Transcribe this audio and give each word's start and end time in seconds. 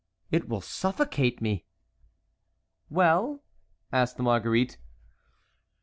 It 0.31 0.49
will 0.49 0.61
suffocate 0.61 1.41
me." 1.43 1.67
"Well?" 2.89 3.43
asked 3.91 4.17
Marguerite. 4.17 4.79